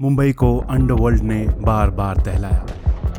[0.00, 2.66] मुंबई को अंडरवर्ल्ड ने बार बार दहलाया,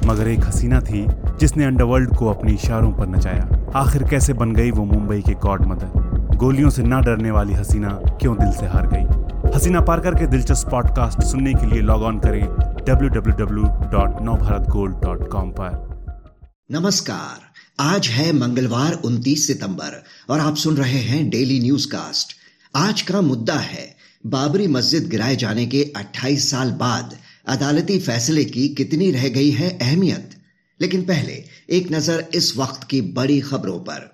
[0.05, 1.07] मगर एक हसीना थी
[1.39, 5.65] जिसने अंडरवर्ल्ड को अपनी इशारों पर नचाया। आखिर कैसे बन गई वो मुंबई के गॉड
[5.65, 5.91] मदर
[6.35, 9.03] गोलियों से ना डरने वाली हसीना क्यों दिल से हार गई?
[9.55, 12.47] हसीना पारकर के दिलचस्प पॉडकास्ट सुनने के लिए लॉग ऑन करें
[12.89, 15.93] www.navbharatgold.com पर।
[16.71, 22.37] नमस्कार, आज है मंगलवार 29 सितंबर और आप सुन रहे हैं डेली न्यूज़ कास्ट
[22.75, 27.15] आज का मुद्दा है बाबरी मस्जिद गिराए जाने के 28 साल बाद
[27.47, 30.29] अदालती फैसले की कितनी रह गई है अहमियत?
[30.81, 34.13] लेकिन पहले एक नज़र इस वक्त की बड़ी खबरों पर।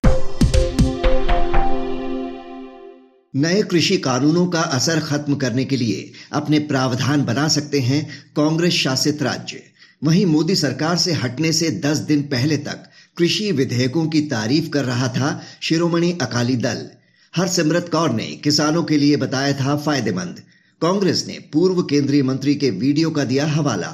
[3.36, 8.74] नए कृषि कानूनों का असर खत्म करने के लिए अपने प्रावधान बना सकते हैं कांग्रेस
[8.74, 9.64] शासित राज्य।
[10.04, 14.86] वहीं मोदी सरकार से हटने से 10 दिन पहले तक कृषि विधेयकों की तारीफ़ कर
[14.86, 16.90] रहा था शिरोमणि अकाली दल।
[17.34, 20.40] हरसिमरत कौर ने किसानों के लिए बताया था फ़ायदेमंद।
[20.82, 23.92] कांग्रेस ने पूर्व केंद्रीय मंत्री के वीडियो का दिया हवाला।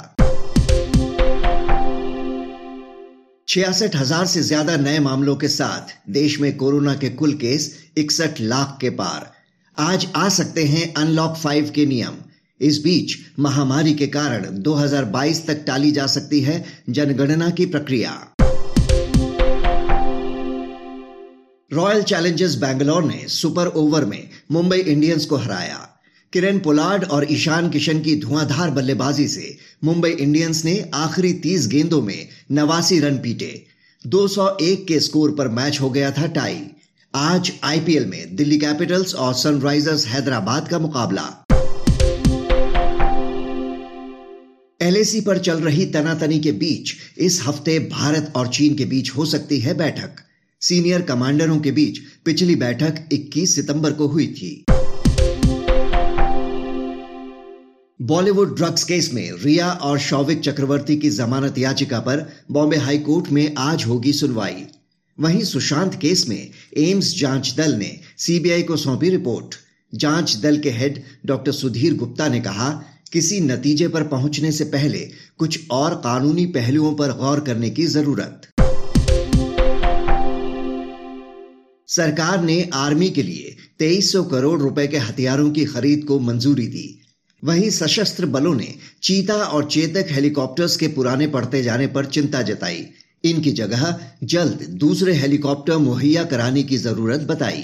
[3.48, 8.42] छियासठ हज़ार से ज़्यादा नए मामलों के साथ देश में कोरोना के कुल केस इकसठ
[8.42, 9.32] लाख के पार।
[9.78, 12.18] आज आ सकते हैं अनलॉक फाइव के नियम।
[12.62, 18.35] इस बीच महामारी के कारण 2022 तक टाली जा सकती है जनगणना की प्रक्रिया।
[21.74, 25.78] रॉयल चैलेंजर्स बैंगलोर ने सुपर ओवर में मुंबई इंडियंस को हराया।
[26.34, 32.02] किरण पोलार्ड और ईशान किशन की धुआंधार बल्लेबाजी से मुंबई इंडियंस ने आखिरी 30 गेंदों
[32.02, 33.66] में नवासी रन पीटे।
[34.06, 36.62] 201 के स्कोर पर मैच हो गया था टाई
[37.14, 41.26] आज आईपीएल में दिल्ली कैपिटल्स और सनराइजर्स हैदराबाद का मुकाबला।
[44.82, 49.26] एलएसी पर चल रही तनातनी के बीच इस हफ़्ते भारत और चीन के बीच हो
[49.26, 50.25] सकती है बैठक।
[50.66, 54.66] सीनियर कमांडरों के बीच पिछली बैठक 21 सितंबर को हुई थी।
[58.02, 63.30] बॉलीवुड ड्रग्स केस में रिया और शौविक चक्रवर्ती की जमानत याचिका पर बॉम्बे हाई कोर्ट
[63.32, 64.66] में आज होगी सुनवाई।
[65.20, 69.56] वहीं सुशांत केस में एम्स जाँच दल ने सीबीआई को सौंपी रिपोर्ट।
[69.94, 72.72] जाँच दल के हेड डॉक्टर सुधीर गुप्ता ने कहा,
[73.12, 78.42] किसी नतीजे पर पहुँचने से पहले कुछ और कानूनी पहलुओं पर गौर करने की ज़रूरत।
[81.88, 87.02] सरकार ने आर्मी के लिए 2300 करोड़ रुपए के हथियारों की खरीद को मंजूरी दी।
[87.44, 92.86] वहीं सशस्त्र बलों ने चीता और चेतक हेलीकॉप्टर्स के पुराने पड़ते जाने पर चिंता जताई।
[93.24, 97.64] इनकी जगह जल्द दूसरे हेलीकॉप्टर मुहैया कराने की ज़रूरत बताई।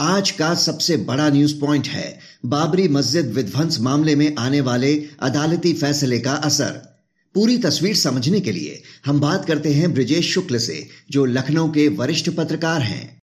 [0.00, 5.72] आज का सबसे बड़ा न्यूज़ पॉइंट है, बाबरी मस्जिद विध्वंस मामले में आने वाले अदालती
[5.72, 6.97] फैसले का असर।
[7.34, 8.74] पूरी तस्वीर समझने के लिए
[9.06, 10.76] हम बात करते हैं ब्रिजेश शुक्ल से,
[11.10, 13.18] जो लखनऊ के वरिष्ठ पत्रकार हैं।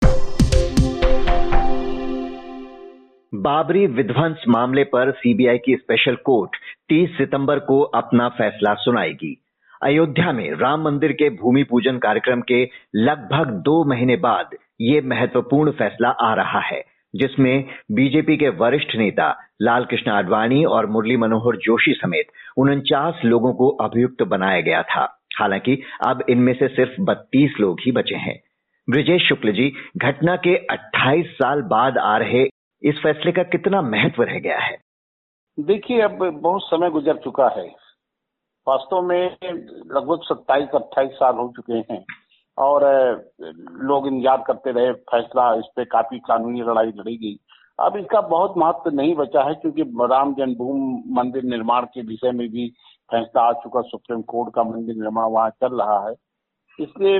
[3.35, 6.51] बाबरी विध्वंस मामले पर सीबीआई की स्पेशल कोर्ट
[6.89, 9.45] 30 सितंबर को अपना फैसला सुनाएगी।
[9.83, 12.65] अयोध्या में राम मंदिर के भूमि पूजन कार्यक्रम के
[12.97, 14.51] लगभग दो महीने बाद
[14.81, 21.17] ये महत्वपूर्ण फैसला आ रहा है। जिसमें बीजेपी के वरिष्ठ नेता लालकृष्ण आडवाणी और मुरली
[21.17, 22.27] मनोहर जोशी समेत
[22.57, 27.93] उनचास लोगों को अभियुक्त बनाया गया था। हालाँकि अब इनमें से सिर्फ़ बत्तीस लोग ही
[27.93, 28.43] बचे हैं।
[28.91, 32.49] ब्रिजेश शुक्ल जी, घटना के 28 साल बाद आ रहे
[32.83, 34.79] इस फैसले का कितना महत्व रह गया है?
[35.61, 37.75] देखिए, अब बहुत समय गुजर चुका है।
[38.69, 39.37] वास्तव में
[39.93, 42.05] लगभग सत्ताईस, अट्ठाईस साल हो चुके हैं।
[42.59, 42.83] और
[43.83, 47.39] लोग इंतज़ार करते रहे, फैसला इस पे काफ़ी कानूनी लड़ाई लड़ी गई
[47.79, 52.49] अब इसका बहुत महत्व नहीं बचा है क्योंकि राम जन्मभूमि मंदिर निर्माण के विषय में
[52.49, 52.69] भी
[53.11, 56.15] फैसला आ चुका, सुप्रीम कोर्ट का मंदिर निर्माण वहाँ चल रहा है।
[56.79, 57.19] इसलिए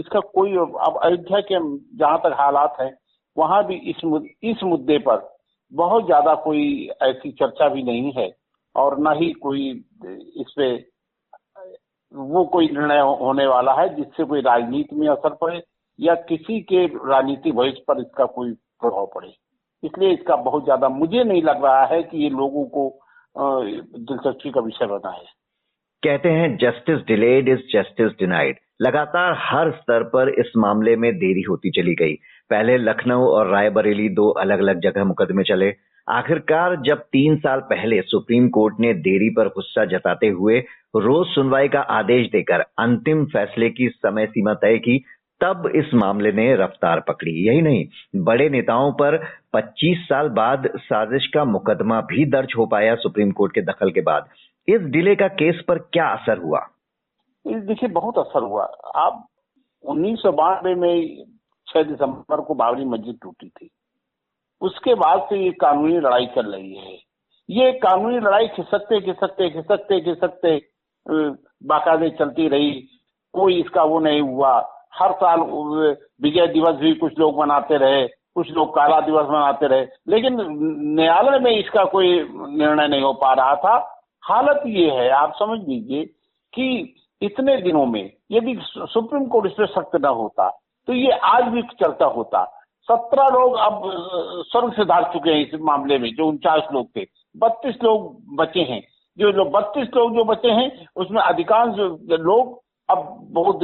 [0.00, 1.58] इसका कोई अब अयोध्या के
[1.96, 2.90] जहाँ तक हालात है,
[3.36, 4.04] वहाँ भी इस
[4.44, 5.28] इस मुद्दे पर
[5.72, 8.30] बहुत ज़्यादा कोई ऐसी चर्चा भी नहीं है
[8.74, 9.68] और न ही कोई
[10.36, 10.74] इस पे
[12.16, 15.62] वो कोई निर्णय होने वाला है जिससे कोई राजनीति में असर पड़े
[15.98, 19.28] या किसी के राजनीतिक भविष्य पर इसका कोई प्रभाव पड़े।
[19.82, 22.88] इसलिए इसका बहुत ज़्यादा मुझे नहीं लग रहा है कि ये लोगों को
[23.36, 25.24] दिलचस्पी का विषय बना है।
[26.02, 28.56] कहते हैं, justice delayed is justice denied.
[28.82, 32.14] लगातार हर स्तर पर इस मामले में देरी होती चली गई।
[32.50, 35.70] पहले लखनऊ और रायबरेली दो अलग अलग जगह मुकदमे चले
[36.08, 40.58] आखिरकार जब तीन साल पहले सुप्रीम कोर्ट ने देरी पर गुस्सा जताते हुए
[40.96, 45.04] रोज सुनवाई का आदेश देकर अंतिम फैसले की समय सीमा तय की,
[45.40, 47.86] तब इस मामले ने रफ्तार पकड़ी। यही नहीं,
[48.16, 53.54] बड़े नेताओं पर 25 साल बाद साजिश का मुकदमा भी दर्ज हो पाया सुप्रीम कोर्ट
[53.54, 54.28] के दखल के बाद।
[54.68, 56.66] इस डिले का केस पर क्या असर हुआ?
[57.46, 58.64] देखिए, बहुत असर हुआ।
[58.96, 59.26] आप
[59.84, 61.24] उन्नीस सौ बानवे में
[61.68, 63.70] छह दिसंबर को बाबरी मस्जिद टूटी थी।
[64.62, 66.96] उसके बाद से ये कानूनी लड़ाई चल रही है।
[67.48, 70.56] ये कानूनी लड़ाई खिसकते खिसकते खिसकते खिसकते
[71.66, 72.70] बाकायदे चलती रही।
[73.34, 74.52] कोई इसका वो नहीं हुआ।
[74.94, 75.40] हर साल
[76.22, 80.36] विजय दिवस भी कुछ लोग मनाते रहे, कुछ लोग काला दिवस मनाते रहे। लेकिन
[80.94, 83.76] न्यायालय में इसका कोई निर्णय नहीं हो पा रहा था।
[84.22, 89.66] हालत ये है, आप समझ लीजिए, कि इतने दिनों में यदि सुप्रीम कोर्ट इस पर
[89.68, 90.48] सख्त न होता
[90.88, 92.42] तो ये आज भी चलता होता।
[92.88, 93.82] सत्रह लोग अब
[94.48, 97.04] स्वर्ग से धार चुके हैं इस मामले में, जो उनचास लोग थे।
[97.36, 98.82] बत्तीस लोग बचे हैं।
[99.18, 101.76] जो लोग बत्तीस लोग जो बचे हैं, उसमें अधिकांश
[102.20, 103.60] लोग अब बहुत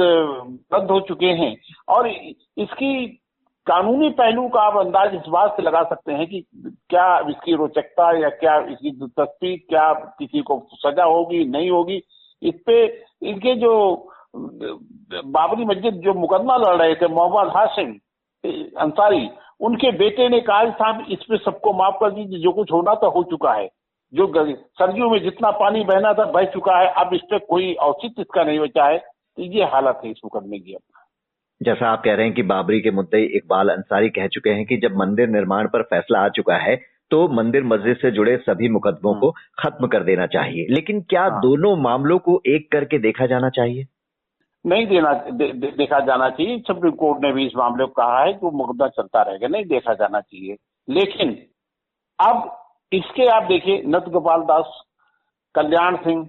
[0.73, 1.55] रद्द हो चुके हैं।
[1.89, 3.19] और इसकी
[3.67, 6.43] कानूनी पहलू का आप अंदाज इस बात से लगा सकते हैं कि
[6.89, 12.01] क्या इसकी रोचकता या क्या इसकी दिलचस्पी क्या किसी को सजा होगी, नहीं होगी।
[12.41, 12.83] इस पे
[13.21, 13.73] इनके जो
[14.35, 17.93] बाबरी मस्जिद जो मुकदमा लड़ रहे थे, मोहम्मद हाशिम
[18.45, 19.29] अंसारी
[19.59, 23.07] उनके बेटे ने कहा साहब इस पे सबको माफ़ कर दीजिए जो कुछ होना था
[23.07, 23.69] हो चुका है।
[24.13, 28.21] जो सर्दियों में जितना पानी बहना था बह चुका है। अब इस पे कोई औचित्य
[28.21, 30.81] इसका नहीं बचा है। तो ये हालत है इस मुकदमे की अब।
[31.61, 34.77] जैसा आप कह रहे हैं कि बाबरी के मुद्दे इकबाल अंसारी कह चुके हैं कि
[34.77, 36.75] जब मंदिर निर्माण पर फैसला आ चुका है
[37.11, 41.39] तो मंदिर मस्जिद से जुड़े सभी मुकदमों को खत्म कर देना चाहिए। लेकिन क्या हाँ।
[41.41, 43.85] दोनों मामलों को एक करके देखा जाना चाहिए?
[44.65, 48.19] नहीं देना दे, दे, देखा जाना चाहिए। सुप्रीम कोर्ट ने भी इस मामले को कहा
[48.19, 50.57] है कि वो मुकदमा चलता रहेगा नहीं देखा जाना चाहिए।
[50.87, 51.31] लेकिन
[52.19, 52.51] अब
[52.91, 54.81] इसके आप देखिए नत गोपाल दास
[55.55, 56.23] कल्याण सिंह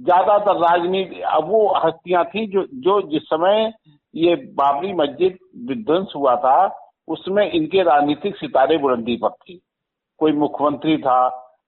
[0.00, 3.72] ज़्यादातर राजनीति अब वो हस्तियाँ थी जो जो जिस समय
[4.14, 5.38] ये बाबरी मस्जिद
[5.68, 6.56] विध्वंस हुआ था
[7.08, 9.56] उसमें इनके राजनीतिक सितारे बुलंदी पर थे।
[10.20, 11.18] कोई मुख्यमंत्री था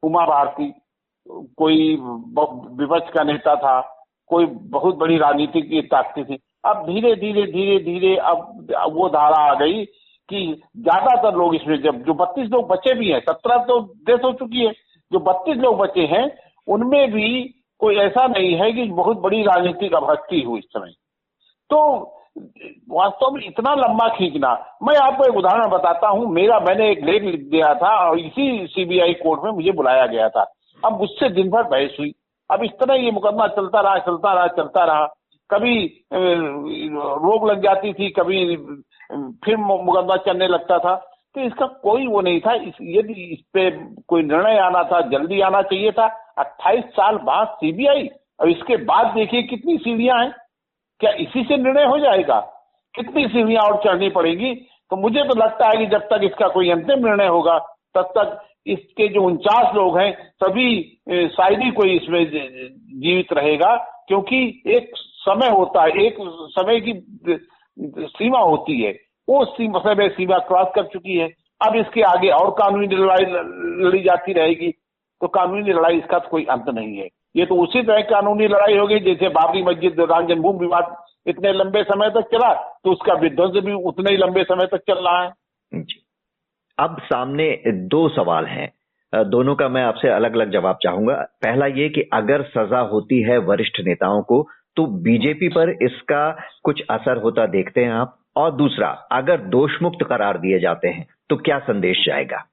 [0.03, 0.73] उमा भारती
[1.59, 3.79] कोई विपक्ष का नेता था
[4.31, 9.55] कोई बहुत बड़ी राजनीतिक ताकती थी। अब धीरे धीरे धीरे धीरे अब वो धारा आ
[9.55, 9.85] गई
[10.29, 10.41] कि
[10.79, 14.65] ज़्यादातर लोग इसमें जब जो बत्तीस लोग बचे भी हैं, सत्रह तो डेथ हो चुकी
[14.65, 14.73] है,
[15.13, 16.27] जो बत्तीस लोग बचे हैं,
[16.69, 17.43] उनमें भी
[17.81, 20.93] कोई ऐसा नहीं है कि बहुत बड़ी राजनीतिक अभक्ति हुई इस समय।
[21.71, 21.79] तो
[22.91, 24.53] वास्तव में इतना लंबा खींचना,
[24.83, 28.67] मैं आपको एक उदाहरण बताता हूँ। मेरा, मैंने एक लेख लिख दिया था और इसी
[28.67, 30.43] सीबीआई कोर्ट में मुझे बुलाया गया था।
[30.83, 32.13] अब मुझसे दिन भर बहस हुई।
[32.51, 35.07] अब इस तरह ये मुकदमा चलता रहा चलता रहा चलता रहा।
[35.51, 38.57] कभी रोक लग जाती थी, कभी
[39.45, 40.95] फिर मुकदमा चलने लगता था।
[41.35, 43.71] तो इसका कोई वो नहीं था। यदि इस पे
[44.09, 46.07] कोई निर्णय आना था, जल्दी आना चाहिए था।
[46.39, 48.09] 28 साल बाद सीबीआई,
[48.41, 50.33] और इसके बाद देखिए कितनी सीढ़ियाँ हैं।
[51.01, 52.41] क्या इसी से निर्णय हो जाएगा?
[52.95, 54.55] कितनी सीढ़ियाँ और चढ़नी पड़ेगी?
[54.91, 57.59] तो मुझे तो लगता है कि जब तक इसका कोई अंतिम निर्णय होगा,
[57.95, 60.83] तब तक इसके जो उनचास लोग हैं, सभी
[61.31, 63.75] शायद ही कोई इसमें जीवित रहेगा,
[64.09, 66.17] क्योंकि एक समय होता है, एक
[66.51, 66.93] समय की
[68.09, 68.93] सीमा होती है।
[69.29, 71.29] वो सीमा, समय सीमा क्रॉस कर चुकी है।
[71.61, 73.25] अब इसके आगे और कानूनी लड़ाई
[73.83, 74.71] लड़ी जाती रहेगी
[75.21, 78.77] तो कानूनी लड़ाई इसका तो कोई अंत नहीं है। ये तो उसी तरह कानूनी लड़ाई
[78.77, 80.95] होगी, जैसे बाबरी मस्जिद राम जन्मभूमि विवाद
[81.27, 82.53] इतने लंबे समय तक चला
[82.85, 85.31] तो उसका विध्वंस भी उतने ही लंबे समय तक चल रहा है।
[86.79, 88.73] अब सामने दो सवाल हैं।
[89.13, 93.39] दोनों का मैं आपसे अलग अलग जवाब चाहूँगा। पहला ये कि अगर सजा होती है
[93.45, 94.47] वरिष्ठ नेताओं को
[94.77, 96.31] तो बीजेपी पर इसका
[96.65, 101.07] कुछ असर होता देखते हैं आप। और दूसरा, अगर दोष मुक्त करार दिए जाते हैं
[101.31, 102.45] तो क्या संदेश जाएगा?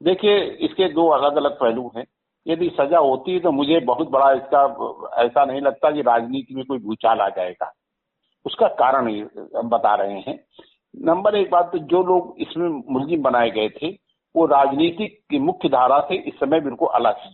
[0.00, 2.04] देखिए, इसके दो अलग अलग पहलू हैं।
[2.46, 4.62] यदि सजा होती है तो मुझे बहुत बड़ा इसका,
[5.16, 7.72] ऐसा नहीं लगता कि राजनीति में कोई भूचाल आ जाएगा।
[8.46, 9.08] उसका कारण
[9.56, 10.38] हम बता रहे हैं
[10.94, 13.88] नंबर एक बात तो जो लोग इसमें मुलजिम बनाए गए थे
[14.34, 17.32] वो राजनीति की मुख्य धारा से इस समय बिल्कुल अलग है।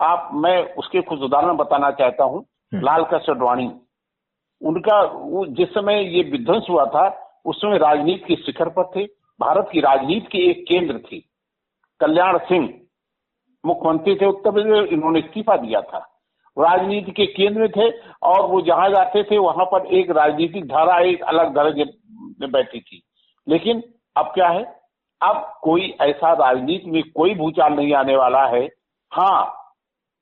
[0.00, 3.70] आप मैं उसके कुछ उदाहरण बताना चाहता हूँ। हम्म। लाल कृष्ण अडवाणी
[4.62, 7.06] उनका वो जिस समय ये विध्वंस हुआ था
[7.44, 9.04] उस समय राजनीति के शिखर पर थे।
[9.40, 11.18] भारत की राजनीति के एक केंद्र थे।
[12.00, 12.68] कल्याण सिंह
[13.64, 15.98] मुख्यमंत्री थे उत्तर प्रदेश इन्होंने इस्तीफा दिया था।
[16.56, 17.90] राजनीति के केंद्र में थे
[18.22, 21.84] और वो जहाँ जाते थे वहाँ पर एक राजनीतिक धारा एक अलग दर्जे
[22.46, 23.02] बैठी थी।
[23.46, 23.82] लेकिन
[24.16, 24.62] अब क्या है?
[25.20, 28.64] अब कोई ऐसा राजनीति में कोई भूचाल नहीं आने वाला है।
[29.12, 29.44] हाँ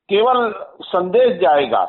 [0.09, 0.51] केवल
[0.83, 1.83] संदेश जाएगा,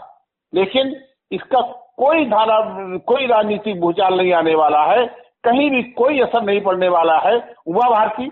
[0.53, 0.95] लेकिन
[1.33, 1.61] इसका
[1.99, 2.59] कोई धारा,
[2.99, 5.07] कोई राजनीतिक भूचाल नहीं आने वाला है।
[5.45, 8.31] कहीं भी कोई असर नहीं पड़ने वाला है। उमा भारती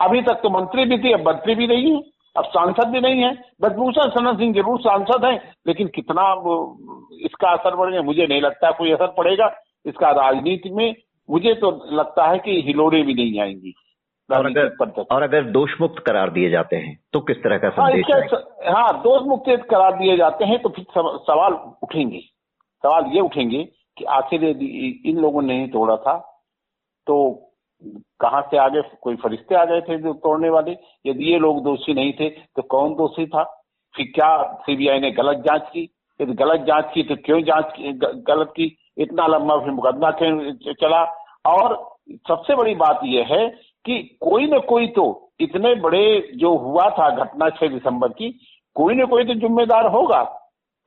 [0.00, 2.00] अभी तक तो मंत्री भी थी, अब मंत्री भी नहीं है,
[2.36, 6.22] अब सांसद भी नहीं है। ब्रजभूषण शरण सिंह ज़रूर सांसद हैं, लेकिन कितना
[7.20, 8.02] इसका असर पड़ेगा?
[8.02, 9.50] मुझे नहीं लगता कोई असर पड़ेगा।
[9.86, 10.94] इसका राजनीति में
[11.28, 13.74] मुझे तो लगता है कि हिलोड़े भी नहीं आएँगी।
[14.28, 17.88] और अगर और अगर दोष मुक्त करार दिए जाते हैं तो किस तरह का हाँ,
[17.90, 21.52] संदेश हाँ, हाँ दोष मुक्त करार दिए जाते हैं तो फिर सवाल
[21.82, 22.20] उठेंगे।
[22.84, 23.62] सवाल ये उठेंगे
[23.96, 26.16] कि आखिर इन लोगों ने नहीं तोड़ा था
[27.06, 27.16] तो
[28.20, 30.76] कहाँ से आगे कोई फरिश्ते आ गए थे जो तोड़ने वाले?
[31.06, 33.42] यदि ये लोग दोषी नहीं थे तो कौन दोषी था?
[33.94, 34.30] फिर क्या
[34.62, 35.88] सीबीआई ने गलत जाँच की?
[36.20, 37.74] यदि गलत जाँच की तो क्यों जाँच
[38.26, 38.76] गलत की?
[38.96, 40.10] इतना लंबा फिर मुकदमा
[40.72, 41.02] चला।
[41.46, 41.76] और
[42.28, 43.48] सबसे बड़ी बात यह है
[43.84, 45.04] कि कोई न कोई तो
[45.40, 48.30] इतने बड़े जो हुआ था घटना छह दिसंबर की,
[48.76, 50.22] कोई न कोई तो जिम्मेदार होगा।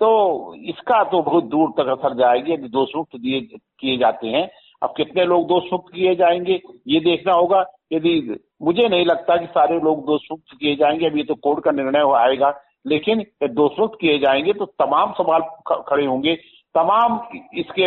[0.01, 0.09] तो
[0.55, 3.39] इसका तो बहुत दूर तक असर जाएगी। यदि दोष मुक्त दिए,
[3.79, 4.49] किए जाते हैं।
[4.81, 9.45] अब कितने लोग दोष मुक्त किए जाएँगे, ये देखना होगा। यदि मुझे नहीं लगता कि
[9.45, 12.53] सारे लोग दोष मुक्त किए जाएँगे अभी तो कोर्ट का निर्णय आएगा।
[12.87, 15.41] लेकिन दोष मुक्त किए जाएँगे तो तमाम सवाल
[15.87, 16.37] खड़े होंगे।
[16.77, 17.19] तमाम
[17.59, 17.83] इसके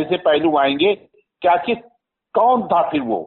[0.00, 0.94] ऐसे पहलू आएँगे,
[1.42, 1.74] क्या कि
[2.34, 3.20] कौन था फिर वो?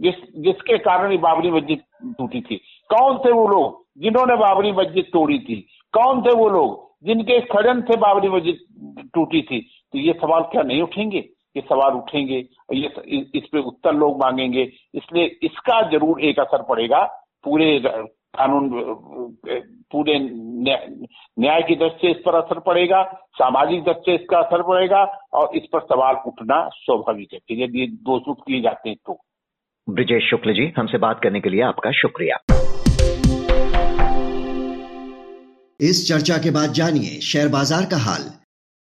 [0.00, 1.82] जिस, जिसके कारण ये बाबरी मस्जिद
[2.18, 2.56] टूटी थी?
[2.90, 5.60] कौन थे वो लोग जिन्होंने बाबरी मस्जिद तोड़ी थी?
[5.94, 9.60] कौन थे वो लोग जिनके खड़न से बाबरी मस्जिद टूटी थी?
[9.92, 11.18] तो ये सवाल क्या नहीं उठेंगे?
[11.56, 12.36] ये सवाल उठेंगे,
[12.72, 12.88] ये
[13.34, 14.62] इस पे उत्तर लोग मांगेंगे।
[14.94, 17.02] इसलिए इसका ज़रूर एक असर पड़ेगा
[17.44, 17.78] पूरे
[18.34, 18.68] कानून
[19.92, 23.02] पूरे न्याय की दृष्टि से इस पर असर पड़ेगा
[23.34, 25.02] सामाजिक दृष्टि से इसका असर पड़ेगा
[25.34, 29.18] और इस पर सवाल उठना स्वाभाविक है। कि यदि दोषमुक्त किए जाते हैं तो।
[29.88, 32.36] ब्रिजेश शुक्ल जी हमसे बात करने के लिए आपका शुक्रिया।
[35.80, 38.30] इस चर्चा के बाद जानिए शेयर बाज़ार का हाल।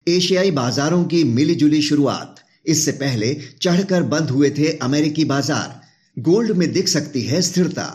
[0.07, 5.69] एशियाई बाजारों की मिली जुली शुरुआत। इससे पहले चढ़कर बंद हुए थे अमेरिकी बाज़ार।
[6.17, 7.87] गोल्ड में दिख सकती है स्थिरता।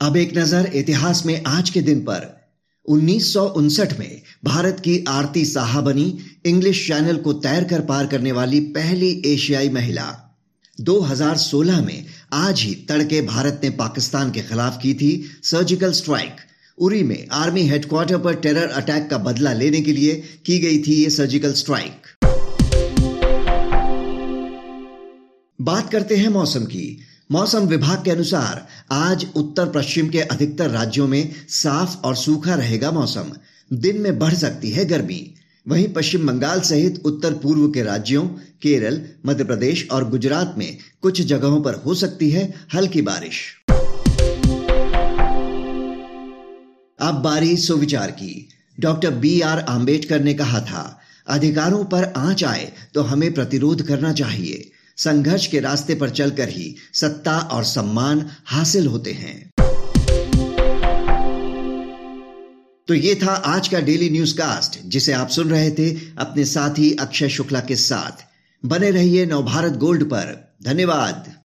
[0.00, 2.24] अब एक नज़र इतिहास में आज के दिन पर।
[2.88, 8.06] उन्नीस सौ उनसठ में भारत की आरती साहा बनी इंग्लिश चैनल को तैर कर पार
[8.06, 10.04] करने वाली पहली एशियाई महिला।
[10.78, 15.10] 2016 में आज ही तड़के भारत ने पाकिस्तान के खिलाफ की थी
[15.42, 16.44] सर्जिकल स्ट्राइक
[16.78, 20.14] उरी में आर्मी हेडक्वार्टर पर टेरर अटैक का बदला लेने के लिए
[20.46, 22.14] की गई थी ये सर्जिकल स्ट्राइक
[25.58, 26.98] बात करते हैं मौसम की।
[27.30, 32.90] मौसम विभाग के अनुसार आज उत्तर पश्चिम के अधिकतर राज्यों में साफ़ और सूखा रहेगा
[32.90, 33.32] मौसम।
[33.72, 35.34] दिन में बढ़ सकती है गर्मी।
[35.68, 38.26] वहीं पश्चिम बंगाल सहित उत्तर पूर्व के राज्यों,
[38.62, 43.40] केरल मध्य प्रदेश और गुजरात में कुछ जगहों पर हो सकती है हल्की बारिश।
[47.00, 48.48] अब बारी सुविचार की।
[48.80, 54.12] डॉक्टर बी आर आम्बेडकर ने कहा था, अधिकारों पर आँच आए तो हमें प्रतिरोध करना
[54.12, 59.50] चाहिए। संघर्ष के रास्ते पर चलकर ही सत्ता और सम्मान हासिल होते हैं।
[62.88, 66.92] तो ये था आज का डेली न्यूज़ कास्ट जिसे आप सुन रहे थे अपने साथी
[66.92, 68.24] अक्षय शुक्ला के साथ।
[68.66, 71.45] बने रहिए नवभारत गोल्ड पर। धन्यवाद।